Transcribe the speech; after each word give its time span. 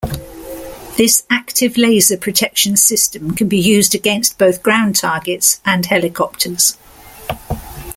This 0.97 1.27
active 1.29 1.77
laser 1.77 2.17
protection 2.17 2.75
system 2.75 3.35
can 3.35 3.47
be 3.47 3.59
used 3.59 3.93
against 3.93 4.39
both 4.39 4.63
ground 4.63 4.95
targets 4.95 5.59
and 5.63 5.85
helicopters. 5.85 6.75